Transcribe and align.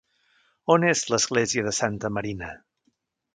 On 0.75 0.85
és 0.91 1.03
l'església 1.13 1.67
de 1.67 1.75
Santa 1.81 2.11
Marina? 2.17 2.51